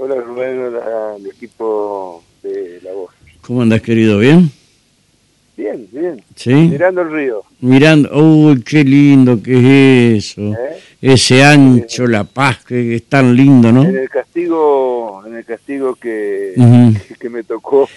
[0.00, 3.10] Hola Rubén, hola al equipo de La Voz.
[3.40, 4.20] ¿Cómo andas, querido?
[4.20, 4.48] ¿Bien?
[5.56, 6.22] Bien, bien.
[6.36, 6.54] ¿Sí?
[6.54, 7.42] Mirando el río.
[7.58, 10.52] Mirando, uy, qué lindo que es eso.
[10.52, 10.78] ¿eh?
[11.02, 13.82] Ese ancho, la paz, que es tan lindo, ¿no?
[13.82, 16.54] En el castigo, en el castigo que.
[17.18, 17.88] Que me tocó.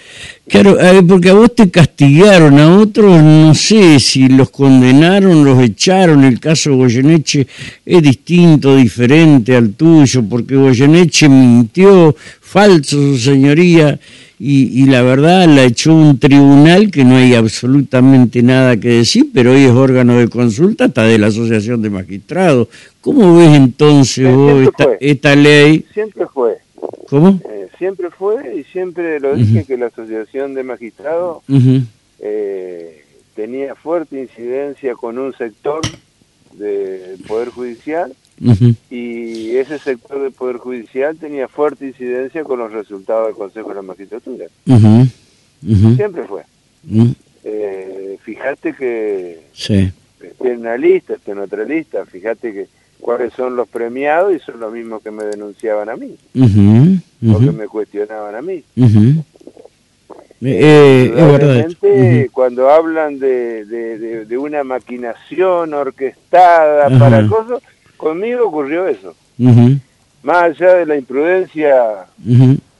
[0.48, 5.62] Claro, eh, porque a vos te castigaron, a otros no sé si los condenaron, los
[5.62, 6.24] echaron.
[6.24, 7.46] El caso Goyeneche
[7.86, 13.98] es distinto, diferente al tuyo, porque Goyeneche mintió, falso, su señoría,
[14.38, 19.26] y, y la verdad la echó un tribunal que no hay absolutamente nada que decir,
[19.32, 22.66] pero hoy es órgano de consulta hasta de la Asociación de Magistrados.
[23.00, 25.86] ¿Cómo ves entonces vos esta, esta ley?
[25.94, 26.58] Siempre fue,
[27.08, 27.40] ¿Cómo?
[27.50, 31.42] eh, siempre fue y siempre lo dije que la Asociación de Magistrados
[32.20, 35.80] eh, tenía fuerte incidencia con un sector
[36.52, 38.14] del Poder Judicial
[38.90, 43.74] y ese sector del Poder Judicial tenía fuerte incidencia con los resultados del Consejo de
[43.76, 44.46] la Magistratura.
[45.96, 46.42] Siempre fue.
[47.44, 49.90] Eh, fíjate que Sí.
[50.20, 52.66] esté en una lista, esté en otra lista, fíjate que
[53.02, 57.38] cuáles son los premiados y son los mismos que me denunciaban a mí, Ujú, o
[57.40, 58.62] que me cuestionaban a mí.
[58.76, 59.22] ujú.
[60.44, 61.56] Eh, es verdad.
[61.58, 61.86] esto.
[61.86, 67.60] Indudablemente, cuando hablan de, de- de- de una maquinación orquestada para cosas,
[67.96, 69.14] conmigo ocurrió eso.
[70.22, 72.06] Más allá de la imprudencia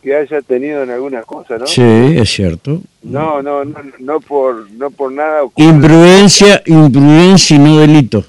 [0.02, 1.66] que haya tenido en algunas cosas, ¿no?
[1.68, 2.80] Sí, es cierto.
[3.04, 5.64] No, no, no, no por, no por nada ocurre.
[5.66, 8.24] Imprudencia, imprudencia y no delito.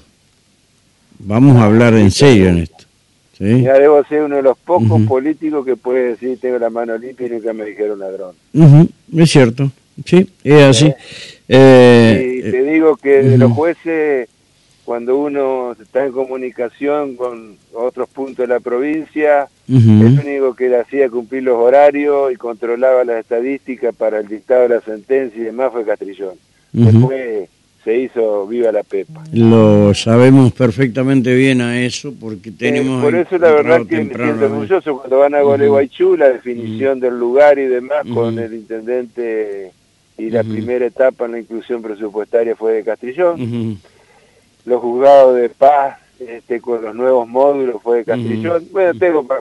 [1.24, 2.84] Vamos a hablar en serio en esto.
[3.38, 3.62] ¿sí?
[3.62, 7.26] Ya debo ser uno de los pocos políticos que puede decir tengo la mano limpia
[7.26, 8.34] y nunca me dijeron ladrón.
[8.52, 9.70] Ujú, Es cierto.
[10.04, 10.92] Sí, es así.
[11.48, 14.28] Eh, y te digo que de los jueces,
[14.84, 20.80] cuando uno está en comunicación con otros puntos de la provincia, el único que le
[20.80, 25.44] hacía cumplir los horarios y controlaba las estadísticas para el dictado de la sentencia y
[25.44, 26.34] demás fue Castrillón.
[26.72, 27.48] Después
[27.84, 29.22] se hizo viva la pepa.
[29.32, 32.98] Lo sabemos perfectamente bien a eso porque tenemos...
[33.00, 36.98] Eh, por eso la verdad que me siento orgulloso cuando van a Gualeguaychú, la definición
[37.00, 39.70] del lugar y demás con el intendente
[40.16, 43.78] y la primera etapa en la inclusión presupuestaria fue de Castrillón.
[44.64, 48.64] Los juzgados de paz este, con los nuevos módulos fue de Castrillón.
[48.72, 49.40] Bueno, tengo pa-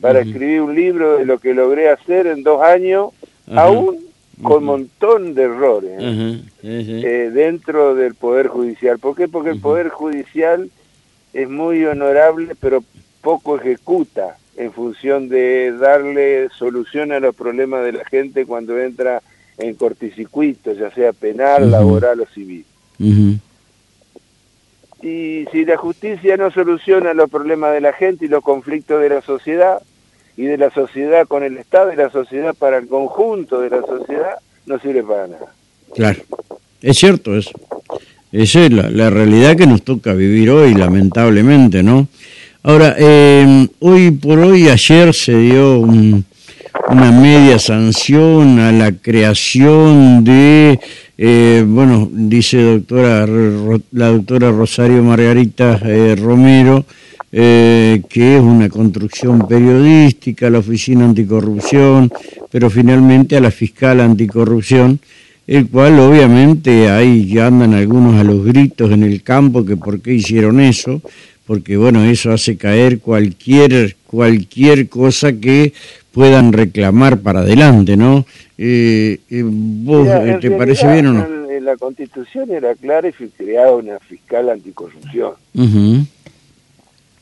[0.00, 3.10] para escribir un libro de lo que logré hacer en dos años,
[3.54, 3.98] aún
[4.42, 4.64] con Ujú.
[4.64, 6.40] montón de errores ¿eh?
[6.62, 8.98] Eh, dentro del Poder Judicial.
[8.98, 9.28] ¿Por qué?
[9.28, 9.60] Porque el.
[9.60, 10.70] Poder Judicial
[11.32, 12.82] es muy honorable, pero
[13.20, 19.22] poco ejecuta en función de darle solución a los problemas de la gente cuando entra
[19.58, 22.64] en corticircuito, ya sea penal, laboral o civil.
[25.02, 29.08] Y si la justicia no soluciona los problemas de la gente y los conflictos de
[29.10, 29.82] la sociedad,
[30.36, 33.80] y de la sociedad con el Estado y la sociedad para el conjunto de la
[33.80, 34.34] sociedad,
[34.66, 35.46] no sirve para nada.
[35.94, 36.20] Claro,
[36.82, 37.52] es cierto eso.
[38.32, 42.08] Esa es la, la realidad que nos toca vivir hoy, lamentablemente, ¿no?
[42.64, 46.24] Ahora, eh, hoy por hoy, ayer se dio un-
[46.88, 50.80] una media sanción a la creación de,
[51.16, 53.26] eh, bueno, dice doctora
[53.92, 56.84] la doctora Rosario Margarita eh, Romero,
[57.36, 62.08] eh, que es una construcción periodística, la Oficina Anticorrupción,
[62.48, 65.00] pero finalmente a la Fiscal Anticorrupción,
[65.48, 70.00] el cual obviamente ahí ya andan algunos a los gritos en el campo que por
[70.00, 71.02] qué hicieron eso,
[71.44, 75.72] porque bueno, eso hace caer cualquier, cualquier cosa que
[76.12, 78.24] puedan reclamar para adelante, ¿no?
[78.56, 81.50] Eh, eh, ¿Vos Mira, eh, te parece bien o no?
[81.50, 85.32] En, la Constitución era clara y fue creada una fiscal anticorrupción.
[85.54, 86.06] Ujú.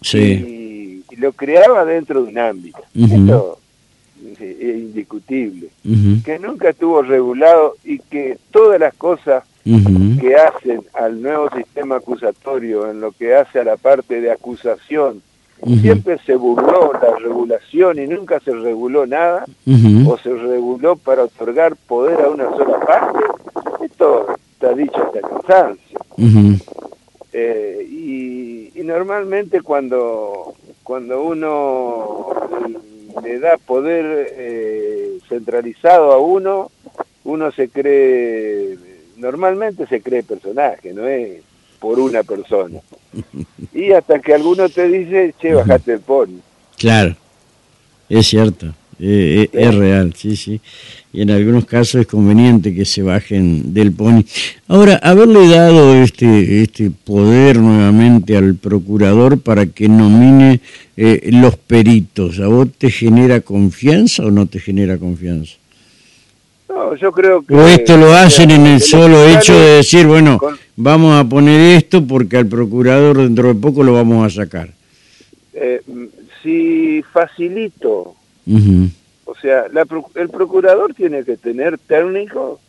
[0.02, 1.04] Sí.
[1.08, 2.80] Y, y lo creaba dentro de un ámbito.
[2.94, 3.58] Esto
[4.40, 5.68] es, indiscutible.
[6.24, 12.90] Que nunca estuvo regulado y que todas las cosas que hacen al nuevo sistema acusatorio,
[12.90, 15.22] en lo que hace a la parte de acusación,
[15.80, 19.44] siempre se burló la regulación y nunca se reguló nada,
[20.06, 23.20] o se reguló para otorgar poder a una sola parte,
[23.84, 26.00] esto está dicho hasta cansancio.
[27.32, 32.26] Eh, y, y normalmente cuando, cuando uno
[33.22, 36.70] le da poder eh, centralizado a uno,
[37.24, 38.76] uno se cree,
[39.16, 41.42] normalmente se cree personaje, no es
[41.78, 42.80] por una persona.
[43.72, 46.40] Y hasta que alguno te dice, che, bajate el pony.
[46.78, 47.16] Claro,
[48.08, 48.66] es cierto,
[48.98, 50.60] eh, eh, es real, sí, sí.
[51.12, 54.22] Y en algunos casos es conveniente que se bajen del pony.
[54.66, 60.60] Ahora, haberle dado este, este poder nuevamente al procurador para que nomine
[60.96, 65.56] eh, los peritos, ¿a vos te genera confianza o no te genera confianza?
[66.68, 67.54] No, yo creo que...
[67.54, 70.40] O esto lo hacen en el solo hecho de decir, bueno,
[70.76, 74.70] vamos a poner esto porque al procurador dentro de poco lo vamos a sacar.
[75.52, 75.82] Eh,
[76.42, 78.14] si facilito,
[79.32, 79.64] o sea,
[80.14, 82.60] el procurador tiene que tener técnicos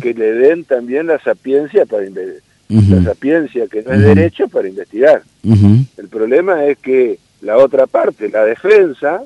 [0.00, 5.22] que le den también la sapiencia para la sapiencia que no es derecho para investigar.
[5.44, 9.20] El problema es que la otra parte, la defensa,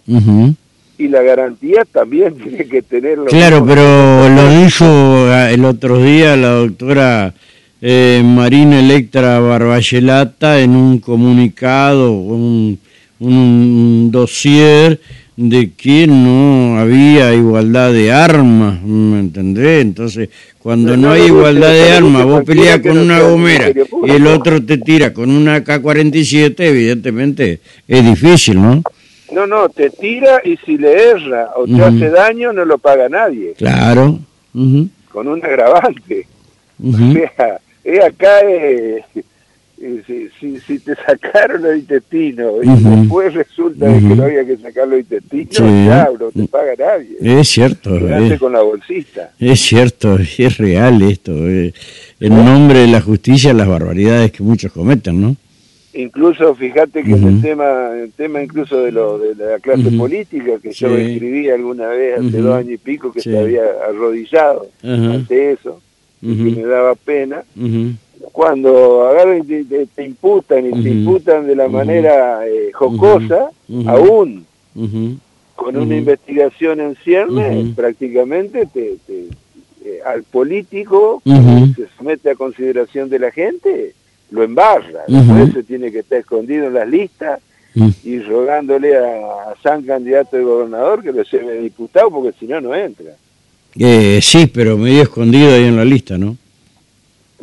[0.99, 3.26] y la garantía también tiene que tenerlo.
[3.26, 7.35] Claro, pero lo dijo ah, el otro día la doctora
[7.81, 12.78] eh, Marina Electra Barbayelata en un comunicado, un,
[13.19, 15.00] un dossier
[15.37, 19.82] de que no había igualdad de armas, ¿me entendés?
[19.82, 24.62] Entonces, cuando no, hay igualdad de armas, vos peleas con una gomera y el otro
[24.62, 28.82] te tira con una K-47, evidentemente es difícil, ¿no?
[29.32, 33.08] No, no, te tira y si le erra o te hace daño no lo paga
[33.08, 33.55] nadie.
[33.56, 34.19] Claro.
[34.52, 36.26] Con un agravante.
[36.85, 39.05] O sea, es acá eh,
[39.84, 44.87] eh, si, si, te sacaron los intestinos y después resulta que no había que sacar
[44.87, 47.17] los intestinos, ya no te paga nadie.
[47.20, 47.96] Es cierto.
[47.96, 49.32] Es, con la bolsita.
[49.40, 51.32] Es cierto, es real esto.
[51.49, 51.75] Eh.
[52.20, 55.37] En nombre de la justicia, las barbaridades que muchos cometen, ¿no?
[55.94, 60.73] incluso fíjate que el tema el tema incluso de lo de la clase política que
[60.73, 65.82] yo escribí alguna vez hace dos años y pico que se había arrodillado ante eso
[66.23, 67.43] y que me daba pena
[68.31, 73.51] cuando agarran y te, imputan y te imputan de la manera eh, jocosa
[73.87, 74.47] aún
[75.55, 78.99] con una investigación en ciernes prácticamente te,
[79.85, 83.95] eh, al político que se somete a consideración de la gente
[84.31, 87.41] lo embarra, por eso tiene que estar escondido en las listas
[88.03, 92.75] y rogándole a, San candidato de gobernador que lo lleve diputado porque si no, no
[92.75, 93.13] entra.
[93.79, 96.37] Eh, sí, pero medio escondido ahí en la lista, ¿no?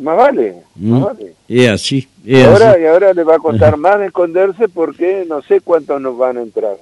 [0.00, 1.34] Más vale, más vale.
[1.46, 2.08] Y así.
[2.46, 6.38] ahora, y ahora le va a costar más esconderse porque no sé cuántos nos van
[6.38, 6.76] a entrar.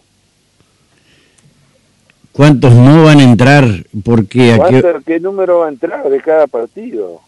[2.30, 3.64] ¿Cuántos no van a entrar?
[4.04, 4.56] Porque
[5.04, 7.20] ¿Qué número va a entrar de cada partido?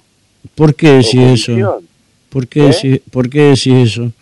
[0.55, 1.83] ¿Por qué decís eso?
[2.29, 2.67] ¿Por qué, ¿Eh?
[2.67, 4.13] decís, ¿Por qué decís eso?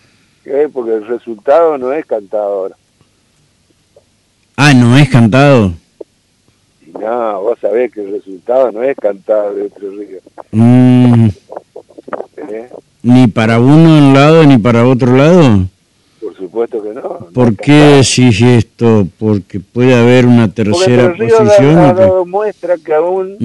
[0.73, 2.77] Porque el resultado no es cantado ahora.
[4.57, 5.75] Ah, ¿no es cantado?
[7.01, 10.19] No, vos sabés que el resultado no es cantado de otro río.
[10.53, 11.29] Mm.
[12.37, 12.69] ¿Eh?
[13.03, 15.69] ¿Ni para uno un lado ni para otro lado?
[16.39, 17.29] supuesto que no.
[17.35, 19.07] ¿Por qué decís esto?
[19.19, 21.79] Porque puede haber una tercera posición.
[21.79, 23.37] Ha, dado muestra que aún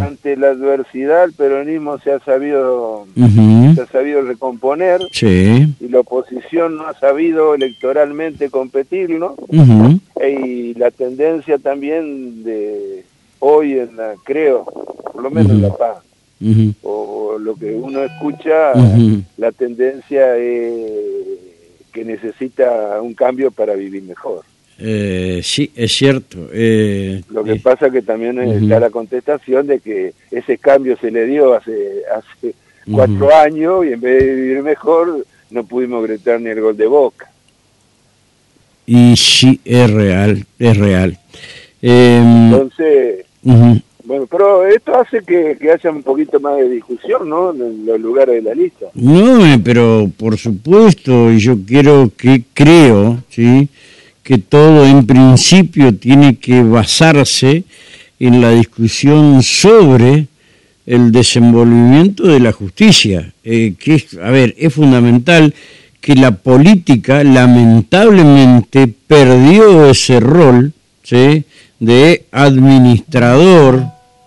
[0.00, 5.72] ante la adversidad el peronismo se ha sabido se ha sabido recomponer sí.
[5.80, 9.36] y la oposición no ha sabido electoralmente competir, ¿no?
[10.22, 12.99] Y la tendencia también de
[13.40, 15.98] hoy en la creo, por lo menos en la paz.
[16.82, 18.72] o, lo que uno escucha,
[19.36, 20.90] la tendencia es
[21.92, 24.42] que necesita un cambio para vivir mejor.
[24.78, 26.48] Eh, sí, es cierto.
[26.52, 31.26] Eh, Lo que pasa que también está la contestación de que ese cambio se le
[31.26, 32.54] dio hace, hace
[32.90, 36.86] cuatro años y en vez de vivir mejor no pudimos gritar ni el gol de
[36.86, 37.30] boca.
[38.86, 41.18] Y sí, es real, es real.
[43.44, 47.52] Entonces, bueno, pero esto hace que, haya un poquito más de discusión, ¿no?
[47.52, 48.86] En los lugares de la lista.
[48.94, 53.68] No, eh, pero por supuesto, y yo quiero que creo, ¿sí?
[54.22, 57.64] Que todo en principio tiene que basarse
[58.18, 60.26] en la discusión sobre
[60.86, 65.54] el desenvolvimiento de la justicia, eh, que es, a ver, es fundamental
[66.00, 70.72] que la política lamentablemente perdió ese rol,
[71.04, 71.44] ¿sí?
[71.80, 73.82] De administrador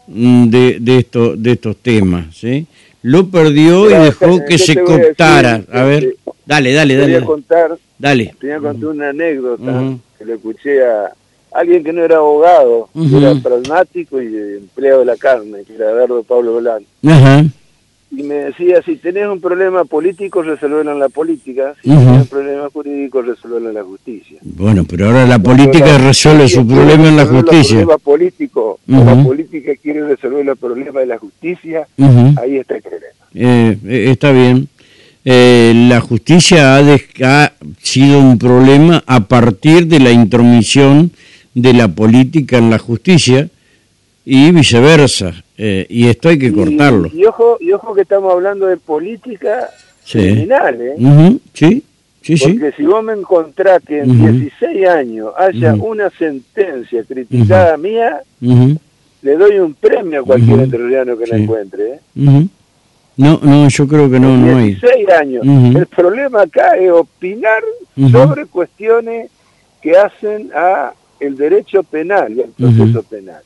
[0.07, 2.35] Mm, de, de, esto, de estos temas.
[2.35, 2.67] ¿sí?
[3.01, 5.63] Lo perdió y dejó que se cooptara.
[5.71, 7.13] A, ver, dale, dale, dale.
[7.13, 8.35] Voy a contar, dale.
[8.39, 11.13] Te voy a contar una anécdota que le escuché a
[11.51, 16.23] alguien que no era abogado, era pragmático y empleado de la carne, que era Eduardo
[16.23, 16.85] Pablo Blanco.
[17.05, 17.43] Ajá
[18.15, 22.27] y me decía, si tenés un problema político, resolverlo en la política, si tenés un
[22.27, 24.37] problema jurídico, resolverlo en la justicia.
[24.43, 27.79] Bueno, pero ahora la política resuelve su problema en la justicia.
[27.79, 31.87] El problema político, la política quiere resolver los problemas de la justicia,
[32.41, 33.13] ahí está el problema.
[33.33, 34.67] Eh, eh, está bien.
[35.25, 36.81] Eh, la justicia ha,
[37.23, 41.11] ha sido un problema a partir de la intromisión
[41.55, 43.47] de la política en la justicia
[44.25, 45.33] y viceversa.
[45.57, 47.09] Eh, y esto hay que cortarlo.
[47.13, 49.69] Y, ojo, y ojo que estamos hablando de política
[50.09, 51.37] criminal, ¿eh?
[51.53, 51.83] Sí,
[52.21, 52.53] sí, sí.
[52.53, 59.37] Porque si vos me encontrás que en 16 años haya una sentencia criticada mía, le
[59.37, 61.93] doy un premio a cualquier entrerriano que la encuentre.
[61.93, 61.99] ¿eh?
[63.15, 64.75] No, no, yo creo que no, no hay.
[64.75, 65.45] 16 años.
[65.45, 67.61] El problema acá es opinar
[68.11, 69.29] sobre cuestiones
[69.81, 73.41] que hacen a el derecho penal y el proceso penal.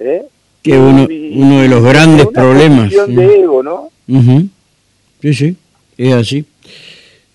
[0.00, 0.22] ¿Eh?
[0.62, 2.90] Que uno, uno de los grandes problemas.
[2.90, 3.90] de ego, ¿no?
[5.22, 5.56] Sí, sí,
[5.96, 6.44] es así.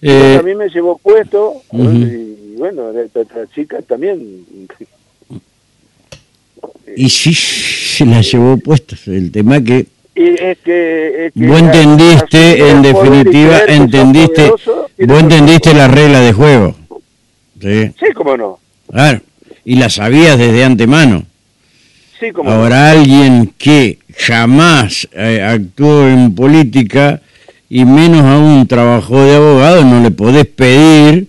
[0.01, 4.45] Eh, a mí me llevó puesto, y bueno, otra chica también.
[6.95, 8.95] Y sí, se la llevó puesta.
[9.07, 16.34] El tema que es que, vos entendiste, en definitiva, entendiste, vos entendiste la regla de
[16.34, 16.75] juego.
[17.62, 18.60] Sí, sí cómo no.
[18.89, 19.22] Claro,
[19.63, 21.24] y la sabías desde antemano.
[22.19, 27.22] Sí, Ahora alguien que jamás eh, actuó en política
[27.69, 31.27] y menos aún trabajó de abogado, no le podés pedir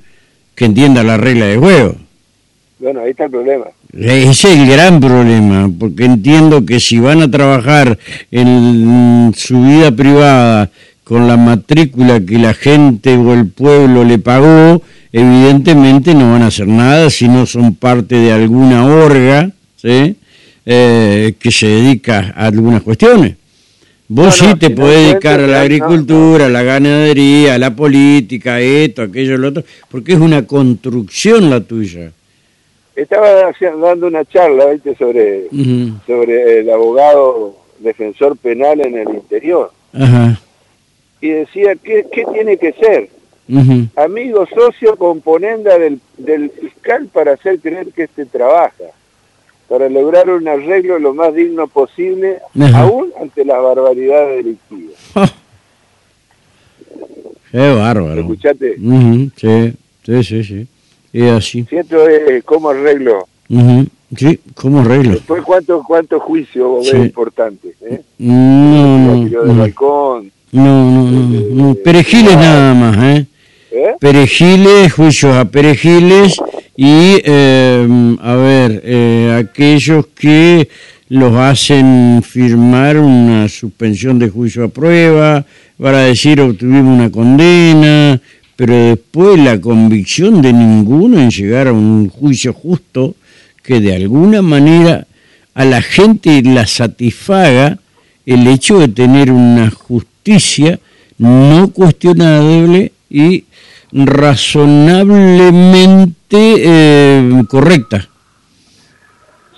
[0.54, 1.96] que entienda la regla de juego.
[2.78, 3.64] Bueno, ahí está el problema.
[3.92, 7.98] Ese es el gran problema, porque entiendo que si van a trabajar
[8.30, 10.70] en su vida privada
[11.02, 16.48] con la matrícula que la gente o el pueblo le pagó, evidentemente no van a
[16.48, 20.16] hacer nada si no son parte de alguna orga ¿sí?
[20.68, 23.36] Eh, que se dedica a algunas cuestiones.
[24.08, 29.02] Vos sí te podés dedicar a la agricultura, a la ganadería, a la política, esto,
[29.02, 32.10] aquello, lo otro, porque es una construcción la tuya.
[32.96, 34.96] Estaba dando una charla ¿viste?
[34.96, 35.44] sobre
[36.04, 39.70] sobre el abogado defensor penal en el interior.
[41.20, 43.08] Y decía ¿qué, qué tiene que ser
[43.94, 48.84] amigo socio componenda del, del fiscal para hacer creer que este trabaja
[49.68, 52.38] para lograr un arreglo lo más digno posible
[52.74, 54.94] aún ante las barbaridades delictivas
[57.52, 59.72] qué bárbaro escuchate sí
[60.04, 60.68] sí sí sí
[61.24, 61.64] es así.
[61.68, 63.26] Siento eh, cómo arreglo.
[64.16, 65.12] Sí, ¿cómo arreglo?
[65.12, 67.74] Después, ¿cuántos cuánto juicios vos ves importantes?
[67.82, 68.02] Eh?
[68.18, 69.54] No, no, no.
[69.54, 70.30] balcón.
[70.52, 71.40] No, no, no.
[71.50, 71.72] no.
[71.72, 73.26] Eh, perejiles nada más, ¿eh?
[73.70, 73.94] ¿eh?
[73.98, 76.36] Perejiles, juicios a perejiles
[76.76, 80.68] y, eh, a ver, eh, aquellos que
[81.08, 85.46] los hacen firmar una suspensión de juicio a prueba
[85.80, 88.20] para decir obtuvimos una condena,
[88.56, 93.14] pero después la convicción de ninguno en llegar a un juicio justo
[93.62, 95.06] que de alguna manera
[95.54, 97.78] a la gente la satisfaga
[98.26, 100.78] el hecho de tener una justicia
[101.18, 103.44] no cuestionable y
[104.04, 108.08] razonablemente eh, correcta.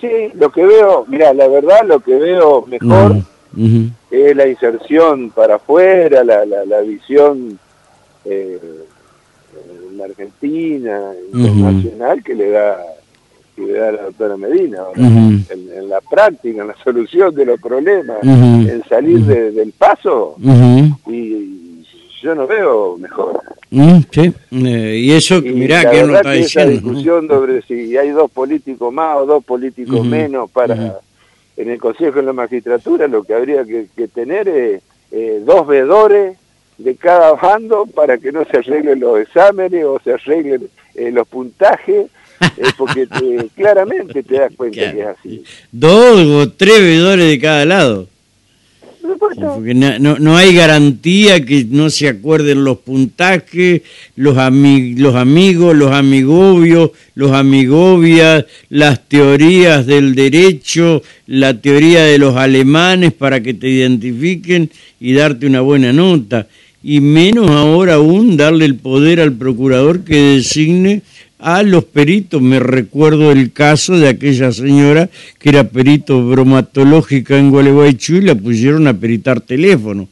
[0.01, 3.17] Sí, lo que veo, mira, la verdad lo que veo mejor
[4.11, 7.59] es la inserción para afuera, la, la, la visión
[8.25, 8.61] eh,
[9.93, 12.79] en Argentina, internacional, que le da
[13.57, 14.83] que le da la doctora Medina.
[14.97, 20.37] en, la práctica, en la solución de los problemas, en salir del paso,
[21.07, 21.85] y,
[22.21, 23.41] yo no veo mejor.
[23.71, 28.31] Sí, eh, y eso, mirá que no está que Esa discusión sobre si hay dos
[28.31, 31.01] políticos más o dos políticos menos para
[31.59, 36.37] en el Consejo de la Magistratura, lo que habría que, tener es eh, dos vedores
[36.79, 41.27] de cada bando para que no se arreglen los exámenes o se arreglen eh, los
[41.27, 42.07] puntajes,
[42.41, 43.09] eh, porque
[43.57, 45.45] claramente te das cuenta que es así.
[45.73, 48.07] Dos o tres veedores de cada lado.
[49.01, 53.83] Porque no, no, hay garantía que no se acuerden los puntajes,
[54.17, 62.37] los, los amigos, los amigobios, los amigobias, las teorías del derecho, la teoría de los
[62.37, 66.47] alemanes para que te identifiquen y darte una buena nota.
[66.83, 71.03] Y menos ahora aún darle el poder al procurador que designe
[71.39, 72.41] a los peritos.
[72.43, 78.35] Me recuerdo el caso de aquella señora que era perito bromatológica en Gualeguaychú y la
[78.35, 80.09] pusieron a peritar teléfono.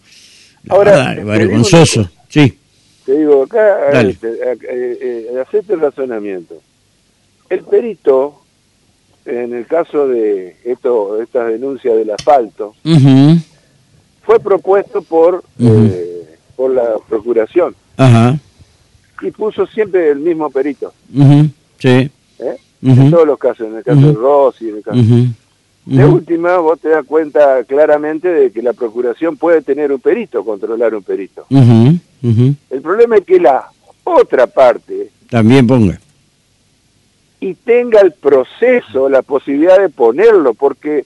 [0.69, 2.59] Ahora, vergonzoso, sí.
[3.05, 6.61] Te digo, acá, este, eh, eh, acepto el razonamiento.
[7.49, 8.43] El perito,
[9.25, 12.75] en el caso de esto, estas denuncias del asfalto,
[14.23, 15.45] fue propuesto por
[16.57, 17.77] por la procuración.
[17.97, 18.39] Ajá.
[19.23, 20.93] Y puso siempre el mismo perito.
[21.79, 22.11] Sí.
[22.39, 22.57] ¿Eh?
[22.83, 25.01] En todos los casos, en el caso de Rossi, en el caso...
[25.87, 30.45] De última, vos te das cuenta claramente de que la procuración puede tener un perito,
[30.45, 31.47] controlar un perito.
[31.51, 33.67] El problema es que la
[34.03, 35.11] otra parte...
[35.31, 35.99] También ponga.
[37.41, 41.05] y tenga el proceso, la posibilidad de ponerlo, porque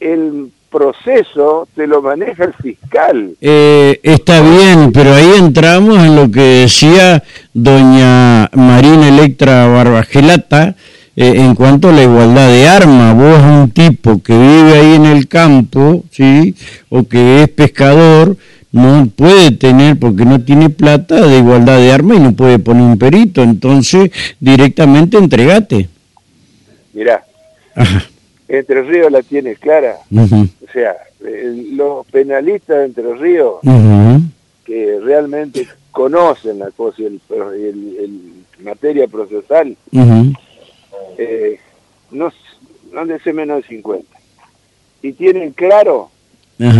[0.00, 3.36] el proceso te lo maneja el fiscal.
[3.40, 7.22] Eh, está bien, pero ahí entramos en lo que decía
[7.54, 10.74] doña Marina Electra Barbagelata
[11.16, 13.16] eh, en cuanto a la igualdad de armas.
[13.16, 16.54] Vos un tipo que vive ahí en el campo, ¿sí?
[16.88, 18.36] O que es pescador,
[18.72, 22.82] no puede tener, porque no tiene plata, de igualdad de armas y no puede poner
[22.82, 23.42] un perito.
[23.42, 25.88] Entonces, directamente entregate.
[26.92, 27.24] Mirá,
[28.48, 29.94] Entre Ríos la tiene clara.
[30.12, 30.96] O sea,
[31.72, 33.54] los penalistas de Entre Ríos,
[34.64, 38.20] que realmente conocen la cosa y el,
[38.62, 39.76] materia procesal,
[41.18, 41.58] eh,
[42.10, 42.32] no,
[42.92, 44.06] no de menos de 50.
[45.02, 46.10] Y tienen claro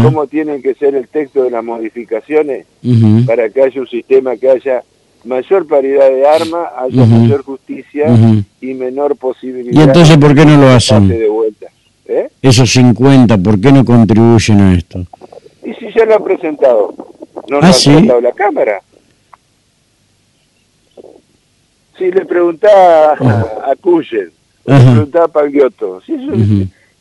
[0.03, 2.67] cómo tienen que ser el texto de las modificaciones
[3.27, 4.83] para que haya un sistema que haya
[5.25, 8.07] mayor paridad de armas, haya mayor justicia
[8.61, 9.81] y menor posibilidad.
[9.81, 11.09] ¿Y entonces por qué no lo hacen?
[11.09, 11.67] De vuelta.
[12.07, 12.29] ¿Eh?
[12.43, 15.05] Esos 50, ¿por qué no contribuyen a esto?
[15.65, 16.95] Y si ya lo ha presentado,
[17.49, 17.91] no lo ¿Ah, ha ¿sí?
[17.91, 18.83] presentado la Cámara.
[21.99, 24.31] Si le preguntaba a, a Cuyen,
[24.67, 26.33] le preguntaba a Pagliotto, si eso,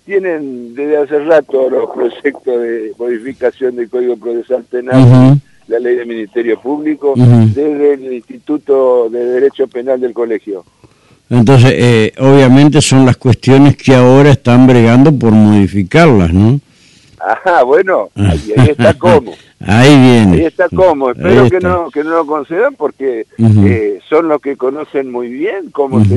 [0.05, 6.07] tienen desde hace rato los proyectos de modificación del Código Procesal Penal, la ley del
[6.07, 10.65] Ministerio Público, desde el Instituto de Derecho Penal del Colegio.
[11.29, 16.59] Entonces, eh, obviamente son las cuestiones que ahora están bregando por modificarlas, ¿no?
[17.19, 19.33] Ajá, bueno, ahí, ahí está cómo.
[19.65, 20.33] Ahí viene.
[20.33, 21.11] Ahí está cómo.
[21.11, 25.71] Espero que no, que no lo concedan porque eh, son los que conocen muy bien
[25.71, 26.15] cómo se...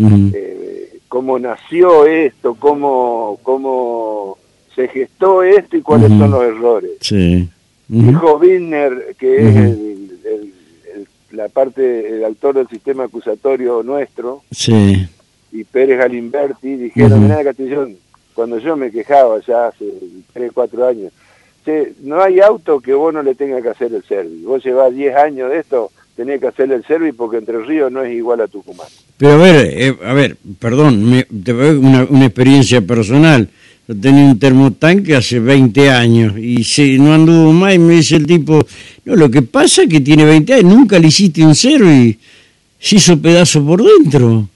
[0.00, 4.38] Eh, cómo nació esto, cómo, cómo
[4.74, 6.90] se gestó esto y cuáles son los errores.
[7.00, 7.48] Sí.
[7.88, 10.08] Dijo Wiener, que es el,
[11.32, 15.08] la parte, el autor del sistema acusatorio nuestro, sí.
[15.52, 17.96] y Pérez Galimberti, dijeron, mira Castillón,
[18.34, 19.86] cuando yo me quejaba ya hace
[20.34, 21.12] 3, 4 años,
[22.02, 24.48] no hay auto que vos no le tenga que hacer el servicio.
[24.48, 28.02] Vos llevás 10 años de esto, tenés que hacerle el servicio porque Entre Ríos no
[28.02, 28.88] es igual a Tucumán.
[29.16, 33.48] Pero a ver, eh, a ver, perdón, me, te una, una experiencia personal.
[33.86, 38.16] Yo tenía un termotanque hace 20 años y si no anduvo más y me dice
[38.16, 38.60] el tipo,
[39.06, 42.18] no, lo que pasa es que tiene 20 años, nunca le hiciste un y
[42.78, 44.46] se hizo pedazo por dentro.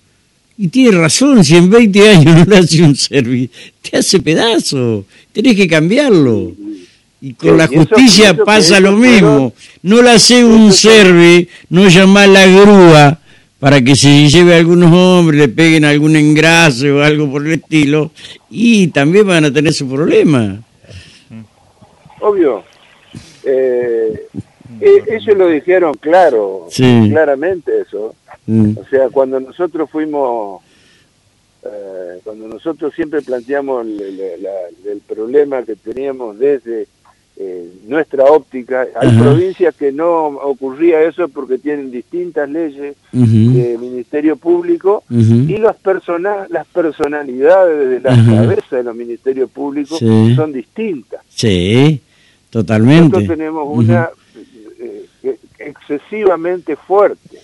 [0.59, 3.51] Y tiene razón, si en 20 años no le hace un service,
[3.81, 6.53] te hace pedazo, tenés que cambiarlo.
[7.25, 9.53] Y con la justicia pasa lo mismo.
[9.83, 13.21] No le hace un servi, no llamar la grúa
[13.61, 17.53] para que se lleve a algunos hombres, le peguen algún engrase o algo por el
[17.53, 18.11] estilo,
[18.51, 20.61] y también van a tener su problema.
[22.19, 22.65] Obvio.
[23.45, 24.27] Eh,
[24.81, 28.17] eh ellos lo dijeron claro, claramente eso.
[28.47, 28.79] Mm.
[28.79, 30.61] O sea, cuando nosotros fuimos,
[31.65, 36.89] eh, cuando nosotros siempre planteamos el problema que teníamos desde
[37.37, 38.87] eh, nuestra óptica.
[39.01, 45.77] Hay provincias que no ocurría eso porque tienen distintas leyes de Ministerio Público y las,
[45.77, 51.23] persona las personalidades de la cabeza de los ministerios públicos son distintas.
[51.29, 52.01] Sí,
[52.51, 53.17] totalmente.
[53.17, 54.11] Nosotros tenemos una
[54.79, 57.39] eh, eh, excesivamente fuerte.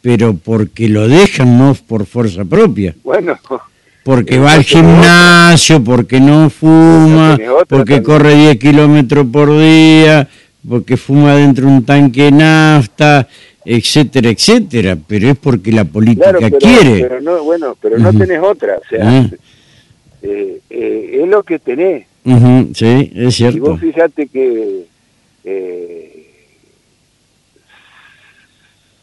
[0.00, 2.94] Pero porque lo dejan, no por fuerza propia.
[3.04, 3.36] Bueno,
[4.04, 10.28] porque va al gimnasio, porque no fuma, porque corre 10 kilómetros por día,
[10.66, 13.28] porque fuma dentro de un tanque de nafta,
[13.64, 17.00] etcétera, etcétera, pero es porque la política quiere.
[17.00, 19.30] Pero no, bueno, pero no tenés otra, o sea,
[20.22, 22.06] eh, eh, es lo que tenés.
[22.74, 23.56] sí, es cierto.
[23.56, 24.86] Y vos fíjate que
[25.44, 26.10] eh,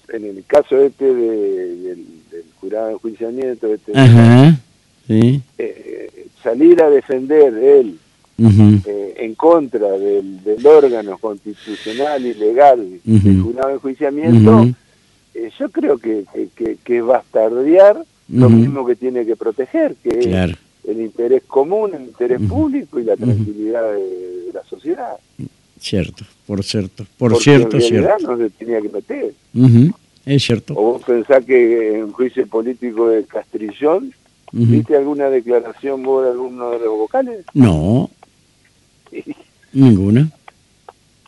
[0.10, 3.92] en el caso este del, del jurado de enjuiciamiento, este,
[5.10, 7.98] eh, salir a defender él
[8.40, 14.68] eh, en contra del, órgano constitucional y legal del jurado de enjuiciamiento,
[15.34, 20.58] eh, yo creo que, que, que, bastardear lo mismo que tiene que proteger, que es
[20.88, 25.18] el interés común, el interés público y la tranquilidad de, la sociedad.
[25.80, 29.34] Cierto, por cierto, por cierto, en no se tenía que meter.
[30.26, 30.74] Es cierto.
[30.76, 34.12] ¿O vos pensás que en juicio político de Castrillón
[34.52, 37.46] ¿Viste alguna declaración vos de alguno de los vocales?
[37.54, 38.10] No.
[39.74, 40.30] Ninguna.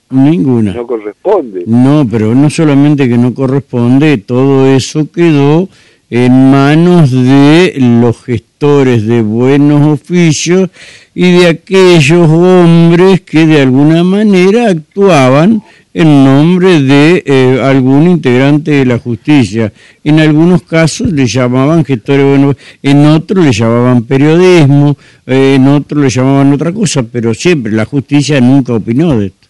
[0.09, 0.73] Ninguna.
[0.73, 1.63] No corresponde.
[1.67, 5.69] No, pero no solamente que no corresponde, todo eso quedó
[6.09, 10.69] en manos de los gestores de buenos oficios
[11.13, 15.61] y de aquellos hombres que de alguna manera actuaban
[15.93, 19.71] en nombre de eh, algún integrante de la justicia.
[20.03, 26.03] En algunos casos le llamaban gestores, bueno, en otros le llamaban periodismo, eh, en otros
[26.03, 29.47] le llamaban otra cosa, pero siempre la justicia nunca opinó de esto.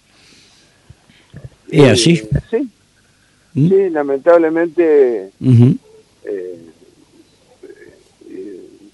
[1.72, 2.22] ¿Es así?
[2.50, 2.70] Sí,
[3.54, 3.70] ¿Mm?
[3.70, 5.30] sí lamentablemente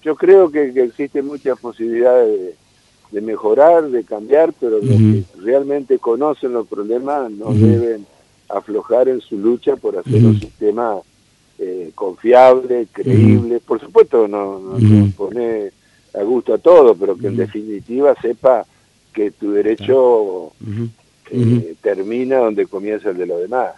[0.06, 2.54] yo creo que, existen muchas posibilidades de,
[3.12, 8.06] mejorar, de cambiar, pero los que realmente conocen los problemas no deben
[8.48, 10.96] aflojar en su lucha por hacer un sistema
[11.58, 13.60] eh, confiable, creíble.
[13.60, 15.70] Por supuesto, no, no pone
[16.14, 18.64] a gusto a todo, pero que en definitiva sepa
[19.12, 20.52] que tu derecho
[21.30, 23.72] eh, termina donde comienza el de los demás.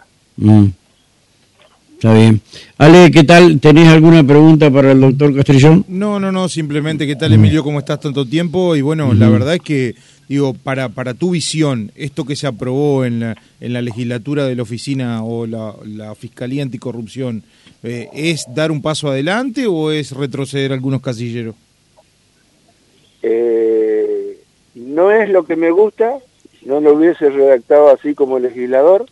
[1.99, 2.39] Está bien.
[2.77, 3.59] Ale, ¿qué tal?
[3.59, 5.83] ¿Tenés alguna pregunta para el doctor Castrillón?
[5.89, 7.61] No, no, no, simplemente, ¿qué tal Emilio?
[7.61, 8.77] ¿Cómo estás tanto tiempo?
[8.77, 9.95] Y bueno, la verdad es que,
[10.29, 14.55] digo, para, para tu visión, esto que se aprobó en la, en la legislatura de
[14.55, 15.75] la oficina o la,
[16.15, 17.43] Fiscalía Anticorrupción,
[17.83, 21.55] eh, ¿es dar un paso adelante o es retroceder algunos casilleros?
[23.23, 24.39] Eh,
[24.73, 26.13] no es lo que me gusta,
[26.65, 29.05] no lo hubiese redactado así como legislador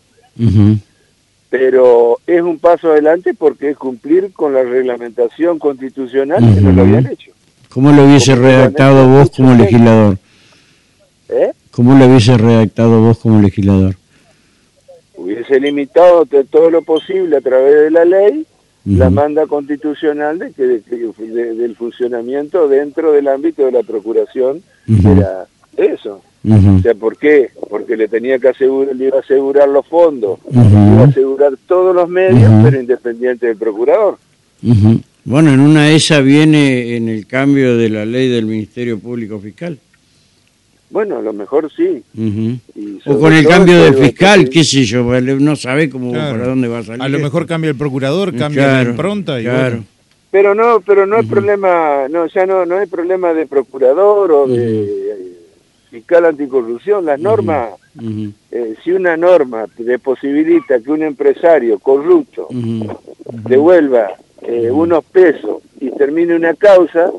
[1.49, 6.81] pero es un paso adelante porque es cumplir con la reglamentación constitucional que no lo
[6.81, 7.31] habían hecho.
[7.69, 10.17] ¿Cómo lo hubiese redactado vos como legislador?
[11.29, 11.51] ¿Eh?
[11.71, 13.95] ¿Cómo lo hubiese redactado vos como legislador?
[15.15, 18.45] Hubiese limitado todo lo posible a través de la ley
[18.95, 26.21] la manda constitucional de que, del funcionamiento dentro del ámbito de la procuración era eso.
[26.49, 27.49] O sea, ¿por qué?
[27.69, 31.53] Porque le tenía que asegurar, le iba a asegurar los fondos, le iba a asegurar
[31.67, 34.17] todos los medios, pero independiente del procurador.
[35.25, 39.39] Bueno, en una de esas viene en el cambio de la ley del Ministerio Público
[39.39, 39.77] Fiscal.
[40.89, 42.01] Bueno, a lo mejor sí.
[43.05, 46.79] o con el cambio de fiscal, qué sé yo, no sabe cómo para dónde va
[46.79, 47.01] a salir.
[47.01, 49.83] A lo mejor cambia el procurador, cambia la impronta y claro.
[50.31, 54.47] Pero no, pero no hay problema, no, ya no, no hay problema de procurador o
[54.47, 55.06] de
[55.89, 57.69] fiscal anticorrupción, las normas,
[58.51, 64.09] eh, si una norma le posibilita que un empresario corrupto devuelva
[64.41, 67.11] eh, unos pesos y termine una causa,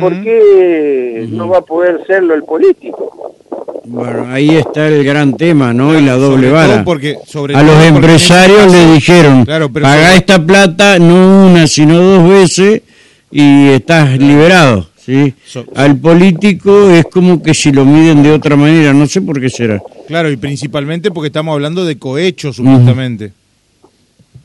[0.00, 3.36] ¿por qué no va a poder serlo el político?
[3.84, 5.98] Bueno, ahí está el gran tema, ¿no?
[5.98, 6.84] y la doble vara.
[6.84, 7.18] Porque,
[7.54, 12.82] a los empresarios le dijeron, paga esta plata no una, sino dos veces
[13.30, 14.91] y estás liberado.
[15.04, 15.34] ¿Sí?
[15.74, 19.50] Al político es como que si lo miden de otra manera, no sé por qué
[19.50, 19.82] será.
[20.06, 23.32] Claro, y principalmente porque estamos hablando de cohecho, supuestamente.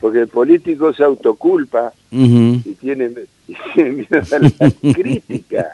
[0.00, 3.10] Porque el político se autoculpa y, tiene,
[3.76, 5.66] miedo a la crítica,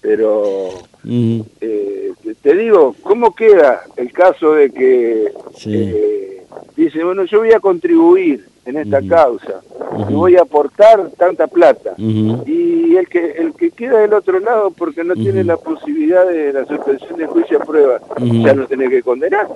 [0.00, 0.70] pero
[1.08, 5.32] eh, te digo, ¿cómo queda el caso de que
[5.66, 6.42] eh,
[6.76, 9.60] dice, bueno, yo voy a contribuir en esta causa
[10.08, 13.31] y voy a aportar tanta plata y el que
[13.76, 17.64] queda del otro lado porque no tiene la posibilidad de la suspensión de juicio a
[17.64, 18.00] prueba.
[18.18, 19.48] Ya no tiene que condenar.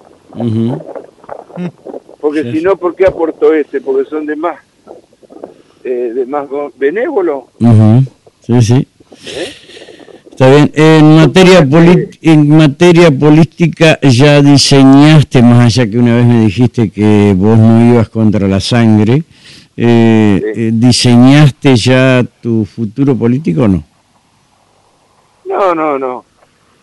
[2.21, 3.81] Porque si no ¿por qué aportó este?
[3.81, 4.59] porque son de más
[5.85, 7.49] eh, de más benévolo.
[8.41, 8.89] Sí sí.
[9.27, 9.49] ¿Eh?
[10.31, 10.71] Está bien.
[10.75, 11.67] En materia,
[12.21, 17.95] en materia política ya diseñaste, más allá que una vez me dijiste que vos no
[17.95, 19.23] ibas contra la sangre,
[19.79, 23.85] eh, eh, ¿diseñaste ya tu futuro político o no?
[25.47, 26.25] No, no, no.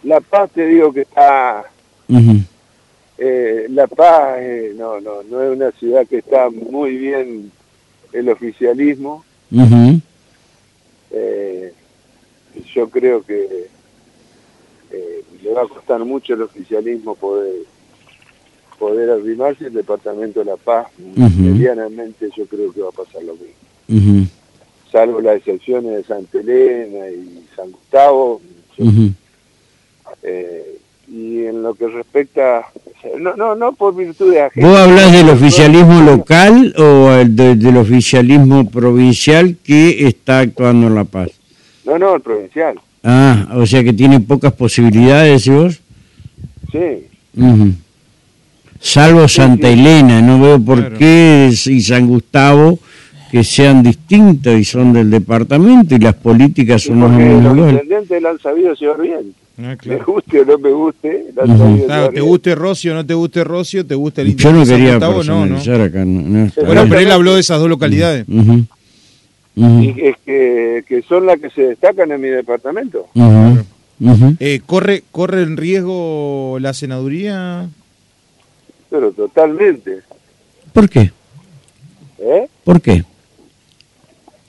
[0.03, 1.63] La Paz te digo que está...
[3.17, 4.39] Eh, la Paz
[4.75, 7.51] no, no, no es una ciudad que está muy bien
[8.11, 9.23] el oficialismo
[12.73, 13.67] yo creo que
[14.91, 17.53] eh, le va a costar mucho el oficialismo poder
[18.79, 20.87] poder arrimarse el Departamento de la Paz.
[20.97, 24.29] Medianamente yo creo que va a pasar lo mismo.
[24.93, 28.39] Salvo las excepciones de Santa Elena y San Gustavo.
[30.21, 30.77] Eh,
[31.07, 32.67] y en lo que respecta,
[33.19, 39.57] no, no, no por virtud de ¿Vos hablas del oficialismo local o del oficialismo provincial
[39.63, 41.31] que está actuando en La Paz?
[41.85, 42.79] No, no, el provincial.
[43.03, 45.81] Ah, o sea que tiene pocas posibilidades, ¿y vos?
[46.71, 47.07] Sí.
[48.79, 52.77] Salvo Santa Elena, no veo por qué y San Gustavo
[53.33, 58.29] que sean distintos y son del departamento y las políticas son más Los intendentes la
[58.29, 59.33] han sabido llevar bien.
[59.57, 61.43] Ah, Me guste o no me guste, la
[61.87, 64.77] claro, te guste Rocio o no te guste Rocio, te gusta el intendente Yo no
[64.77, 65.83] quería no, no.
[65.83, 68.27] Acá, no, bueno, pero él habló de esas dos localidades
[69.55, 73.07] y es que, que, son las que se destacan en mi departamento.
[74.39, 77.67] Eh, ¿corre, ¿Corre en riesgo la senaduría?
[78.91, 80.01] pero totalmente.
[80.71, 81.11] ¿Por qué?
[82.19, 82.47] ¿Eh?
[82.63, 83.03] ¿Por qué?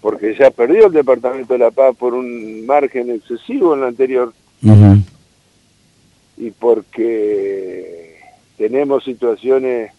[0.05, 4.35] Porque ya perdió el Departamento de La Paz por un margen excesivo en la anterior
[6.37, 8.19] y porque
[8.59, 9.93] tenemos situaciones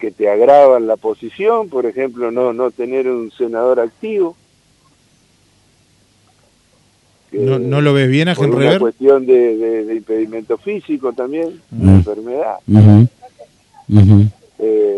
[0.00, 4.36] que te agravan la posición, por ejemplo, no, no tener un senador activo.
[7.30, 11.12] que ¿No, no lo ves bien a por una cuestión de, de- de impedimento físico
[11.12, 11.82] también, Mm.
[11.82, 12.56] una enfermedad.
[14.58, 14.95] Eh,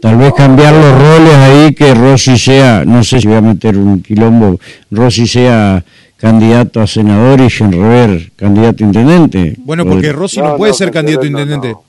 [0.00, 3.76] Tal vez cambiar los roles ahí, que Rossi sea, no sé si voy a meter
[3.76, 4.58] un quilombo,
[4.90, 5.84] Rossi sea
[6.16, 9.56] candidato a senador y Genrever candidato a intendente.
[9.58, 11.72] Bueno, porque Rossi no, No, puede no, ser candidato a Genrever no, intendente.
[11.74, 11.84] no.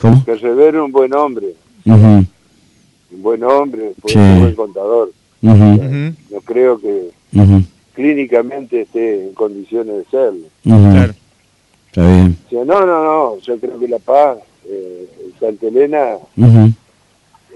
[0.00, 0.24] ¿Cómo?
[0.24, 1.46] que Rivero es un buen hombre,
[1.86, 2.26] un
[3.22, 4.18] buen hombre, fue Sí.
[4.18, 5.10] un buen contador.
[5.40, 7.10] No creo que
[7.94, 10.46] clínicamente esté en condiciones de serlo.
[10.64, 11.14] Claro.
[11.88, 12.36] Está bien.
[12.46, 14.36] O sea, no, no, no, yo creo que La Paz,
[14.68, 15.08] eh,
[15.40, 16.16] Santa Elena,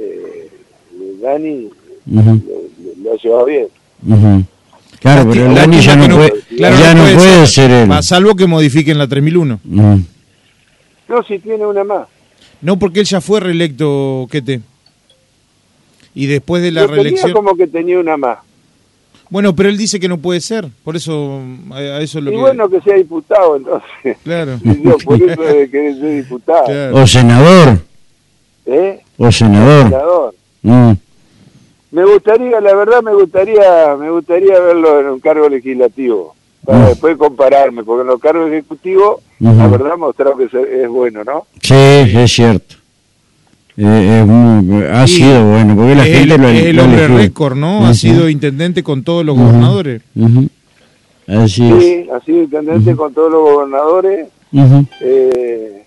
[0.01, 0.51] eh,
[1.23, 1.69] Dani
[2.07, 2.41] lo, lo-
[3.03, 3.67] lo ha llevado bien.
[5.01, 7.91] Claro, pero el Dani ya no puede, claro, ya no puede ser él.
[7.91, 9.61] Va, salvo que modifiquen la 3001.
[9.65, 10.01] Ujú.
[11.09, 12.07] No, si tiene una más.
[12.61, 14.61] No, porque él ya fue reelecto, Quete.
[16.15, 17.33] Y después de la reelección...
[17.33, 18.39] como que tenía una más.
[19.31, 20.69] Bueno, pero él dice que no puede ser.
[20.85, 22.41] Por eso, a, a eso es lo Y que...
[22.41, 24.17] bueno, que sea diputado entonces.
[24.25, 24.59] Claro.
[24.65, 26.65] Yo por eso de querer ser diputado.
[26.67, 26.97] Claro.
[26.97, 27.79] O senador,
[28.73, 29.01] ¿Eh?
[29.19, 29.85] o senador.
[29.85, 30.35] Senador.
[30.63, 30.93] Mm,
[31.93, 36.87] Me gustaría, la verdad me gustaría, me gustaría verlo en un cargo legislativo, para Mm.
[36.87, 41.47] después compararme, porque en los cargos ejecutivos, la verdad ha mostrado que es bueno, ¿no?
[41.61, 42.77] Sí, es cierto.
[43.77, 45.15] Eh, es muy- ha Sí.
[45.17, 47.87] sido bueno, porque la es gente el, lo es el hombre récord, ¿no?
[47.87, 50.03] Ha sido intendente con todos los gobernadores.
[51.27, 51.83] Así es.
[51.83, 54.29] Sí, ha sido intendente con todos los gobernadores,
[55.01, 55.83] eh,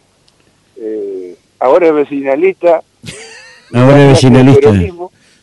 [0.77, 2.81] eh, ahora es vecinalista.
[3.73, 4.71] Ahora es vecinalista.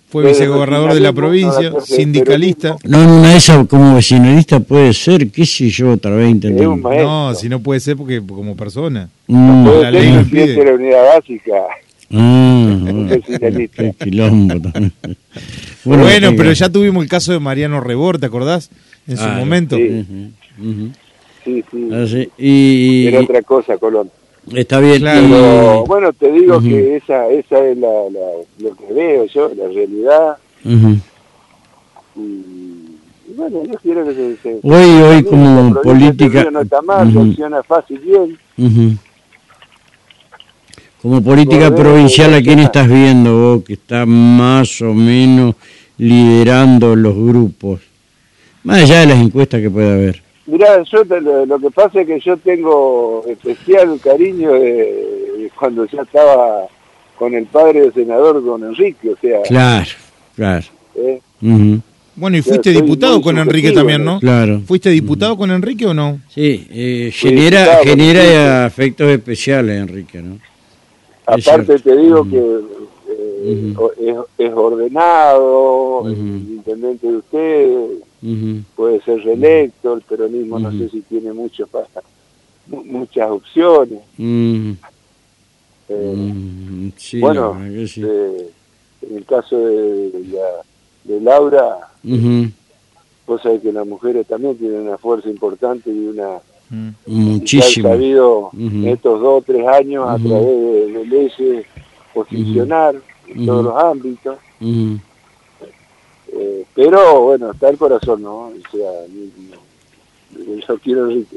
[0.09, 2.77] Fue vicegobernador de la provincia, sindicalista.
[2.85, 7.03] No, de esas como vecinalista puede ser, qué sé yo, otra vez maestro.
[7.03, 9.09] No, si no puede ser porque como persona.
[9.27, 9.65] Mm.
[9.65, 10.55] Puede la ley impide.
[10.55, 11.53] de la unidad básica.
[12.13, 13.09] Ah, bueno,
[13.77, 14.93] qué quilombo también.
[15.85, 18.69] Bueno, sí, pero ya tuvimos el caso de Mariano Rebor, ¿te acordás?
[19.09, 19.77] En su Ah, momento.
[19.77, 19.89] sí.
[20.59, 20.91] Ujú, ujú.
[21.43, 21.89] Sí, sí.
[21.95, 24.11] Así, y, Era otra cosa, Colón.
[24.55, 24.99] Está bien.
[24.99, 25.27] Claro.
[25.29, 29.69] Pero bueno, te digo que esa esa es la, la- lo que veo yo, la
[29.69, 30.37] realidad.
[32.17, 34.37] Y, y bueno, yo quiero que se...
[34.39, 36.49] se Hoy, hoy como política...
[36.51, 38.99] No está mal, funciona fácil bien.
[41.01, 45.55] Como política provincial, ¿a quién estás viendo vos que está más o menos
[45.97, 47.81] liderando los grupos?
[48.65, 50.23] Más allá de las encuestas que pueda haber.
[50.51, 54.61] Mirá, yo te- lo, lo que pasa es que yo tengo especial cariño de,
[55.39, 56.67] de cuando ya estaba
[57.19, 59.87] con el padre del senador, con Enrique, o sea, Claro,
[60.35, 60.65] claro.
[60.97, 61.21] eh,
[62.17, 64.19] Bueno, y fuiste diputado con Enrique también, ¿no?
[64.21, 64.61] Claro.
[64.67, 66.21] ¿Fuiste diputado con Enrique o no?
[66.29, 68.67] Sí, eh, genera, genera sí.
[68.67, 70.39] afectos especiales, Enrique, ¿no?
[71.27, 72.61] Aparte te digo que
[73.09, 77.19] eh, es, es ordenado, el intendente de
[78.77, 81.87] puede ser reelecto, el peronismo no sé si tiene mucho pa-
[82.67, 84.01] mu- muchas opciones.
[85.89, 88.03] Eh, sí, bueno, sí.
[88.07, 88.51] eh,
[89.09, 90.63] en el caso de, la-
[91.05, 91.89] de Laura,
[93.27, 96.39] vos sabés que las mujeres también tienen una fuerza importante y una
[96.73, 96.91] Mm.
[97.09, 97.89] Muchísimo.
[97.89, 98.53] sabido Ujú.
[98.61, 101.67] en estos dos o tres años a través de, de leyes
[102.15, 102.95] posicionar
[103.27, 104.37] en todos los ámbitos.
[106.43, 108.47] Eh, pero bueno, está el corazón, ¿no?
[108.47, 108.91] O sea,
[110.69, 111.37] yo quiero Enrique.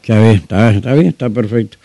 [0.00, 1.76] Está bien, está, está bien, está perfecto.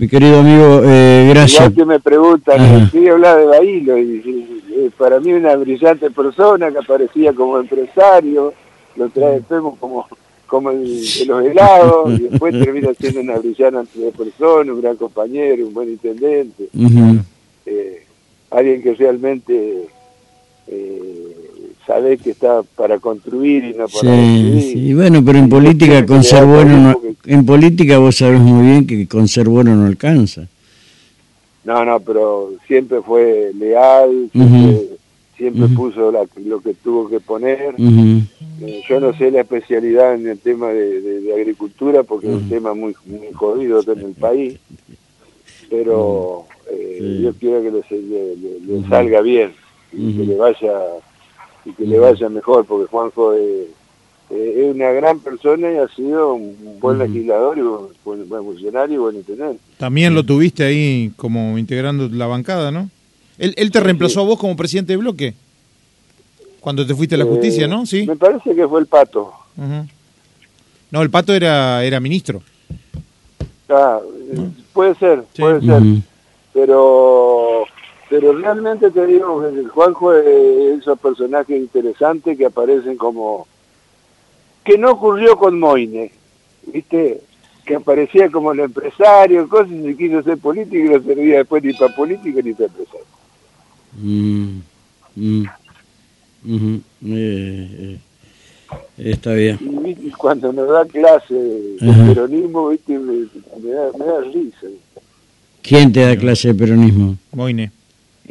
[0.00, 1.60] Mi querido amigo, eh, gracias.
[1.60, 2.90] Igual que me preguntan.
[2.90, 3.98] ¿qué hablar de Bailo?
[3.98, 8.54] Y, y- y para mí una brillante persona que aparecía como empresario,
[8.96, 10.06] lo traemos como
[10.46, 15.66] como el de los helados, y después termina siendo una brillante persona, un gran compañero,
[15.66, 16.68] un buen intendente,
[17.64, 18.04] eh,
[18.50, 19.88] alguien que realmente
[20.68, 21.41] eh,
[21.86, 24.62] sabe que está para construir y no para Sí, destruir.
[24.72, 27.98] sí, bueno, pero en política tiene que con ser quedar bueno, también no- en política
[27.98, 30.46] vos sabés muy bien que con ser bueno no alcanza.
[31.64, 34.82] No, no, pero siempre fue leal, siempre,
[35.36, 37.74] siempre puso la- lo que tuvo que poner.
[37.78, 42.34] Eh, yo no sé la especialidad en el tema de, de- de agricultura porque es
[42.34, 44.58] un tema muy, muy jodido en el país,
[45.70, 47.22] pero eh, Sí.
[47.22, 49.52] yo quiero que le, le- le- salga bien
[49.92, 50.72] y que le vaya
[51.64, 53.66] y que le vaya mejor porque Juanjo es,
[54.30, 58.44] eh, es una gran persona y ha sido un buen legislador y un buen, buen
[58.44, 59.60] funcionario y buen intendente.
[59.78, 62.88] También lo tuviste ahí como integrando la bancada, ¿no?
[63.38, 65.34] Él, él te reemplazó a vos como presidente de bloque.
[66.60, 67.86] Cuando te fuiste a la justicia, Eh, ¿no?
[67.86, 68.06] Sí.
[68.06, 69.32] Me parece que fue el pato.
[70.90, 72.42] No, el pato era, era ministro.
[73.68, 73.98] Ah,
[74.32, 75.42] eh, puede ser, Sí.
[75.42, 75.82] puede ser.
[76.52, 77.64] Pero
[78.12, 83.46] pero realmente te digo que el Juanjo es esos personajes interesantes que aparecen como
[84.62, 86.12] que no ocurrió con Moine
[86.66, 87.22] viste
[87.64, 91.72] que aparecía como el empresario cosas y quiso ser político y no servía después ni
[91.72, 93.06] para político ni para empresario
[93.94, 94.60] Mm,
[95.16, 97.98] mm, eh, eh,
[98.98, 99.58] está bien.
[99.84, 103.26] y, cuando nos da clase de peronismo viste me,
[103.62, 104.66] me da, me da risa
[105.62, 107.16] ¿Quién te da clase de peronismo?
[107.32, 107.70] Moine.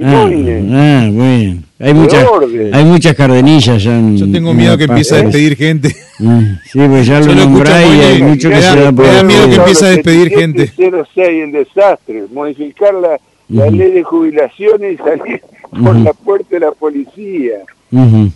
[0.02, 1.62] Y Ah, ah, bueno.
[1.80, 2.26] Hay muchas,
[2.74, 5.96] hay muchas cardenillas ya en- Yo tengo en miedo que empiece a despedir gente.
[6.20, 8.92] Mm, Sí, pues ya lo Yo lo escucho nombrá y hay mucho que se da
[8.92, 10.68] por me da miedo que empiece a despedir gente.
[10.76, 13.76] 06, el desastre, modificar la, la Ujú.
[13.76, 16.04] ley de jubilaciones y salir por Ujú.
[16.04, 17.56] la puerta de la policía
[17.92, 18.32] Ujú,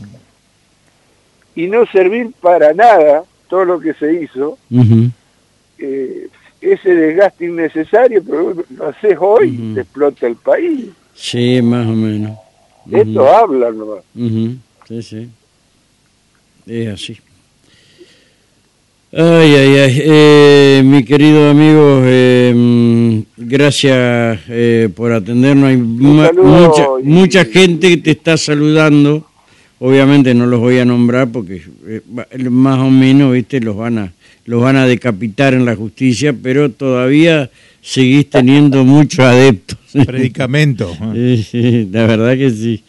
[1.56, 4.58] y no servir para nada todo lo que se hizo,
[5.80, 6.28] eh,
[6.62, 10.86] ese desgaste innecesario, pero lo haces hoy, te explota el país.
[11.16, 12.38] Sí, más o menos.
[12.88, 14.00] Ujú, Esto habla nomás.
[14.16, 14.56] ujú,
[14.88, 15.28] Sí, sí.
[16.68, 17.18] Es así.
[19.14, 20.02] Ay, ay, ay.
[20.04, 25.70] Eh, mi querido amigo, eh, mm, gracias eh, por atendernos.
[25.70, 29.26] Hay mucha, y- mucha gente que te está saludando.
[29.80, 32.02] Obviamente no los voy a nombrar porque eh,
[32.50, 34.12] más o menos, viste, los van a
[34.46, 37.50] los van a decapitar en la justicia, pero todavía
[37.82, 39.78] seguís teniendo muchos adeptos.
[40.04, 40.92] Predicamento.
[41.14, 42.84] Sí, sí, la verdad que sí.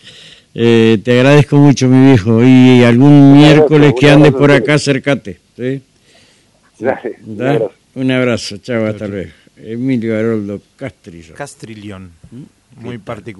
[0.54, 2.42] Eh, te agradezco mucho, mi viejo.
[2.42, 5.38] Y algún Un miércoles que andes por acá, acércate.
[5.56, 5.82] ¿sí?
[6.78, 7.72] Dale, un abrazo.
[7.94, 9.30] Un abrazo, chao, hasta luego.
[9.56, 11.34] Emilio Haroldo Castrillo.
[11.34, 12.10] Castrillón.
[12.76, 13.36] Muy particular.